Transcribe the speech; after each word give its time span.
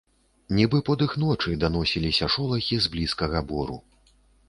Нібы 0.59 0.79
подых 0.87 1.11
ночы, 1.25 1.53
даносіліся 1.65 2.33
шолахі 2.39 2.83
з 2.87 2.97
блізкага 2.97 3.49
бору. 3.53 3.83